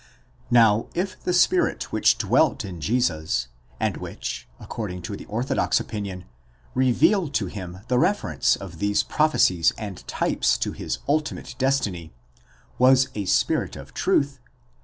Now 0.49 0.87
if 0.95 1.21
the 1.23 1.31
spirit 1.31 1.91
which 1.91 2.17
dwelt 2.17 2.65
in 2.65 2.81
Jesus, 2.81 3.49
and 3.79 3.97
which,' 3.97 4.47
according 4.59 5.03
to 5.03 5.15
the 5.15 5.25
orthodox 5.27 5.79
opinion, 5.79 6.25
revealed 6.73 7.35
to 7.35 7.45
him 7.45 7.81
the 7.87 7.99
reference 7.99 8.55
of 8.55 8.79
these: 8.79 9.03
prophecies 9.03 9.73
and 9.77 9.97
types 10.07 10.57
to 10.57 10.71
his 10.71 10.97
ultimate 11.07 11.53
destiny, 11.59 12.15
was 12.79 13.09
a 13.13 13.25
spirit 13.25 13.75
of 13.75 13.93
truth; 13.93 14.39
this 14.39 14.39
refer 14.39 14.39
3. 14.39 14.39